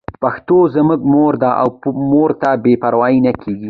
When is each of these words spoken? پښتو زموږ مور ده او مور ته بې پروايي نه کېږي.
پښتو 0.21 0.57
زموږ 0.75 1.01
مور 1.13 1.33
ده 1.41 1.51
او 1.61 1.67
مور 2.11 2.29
ته 2.41 2.49
بې 2.63 2.73
پروايي 2.83 3.19
نه 3.25 3.31
کېږي. 3.41 3.59